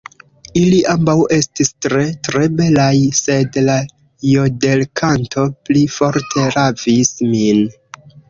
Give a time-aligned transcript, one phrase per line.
[0.59, 3.75] Ili ambaŭ estis tre, tre belaj, sed la
[4.29, 7.63] jodelkanto pli forte ravis min.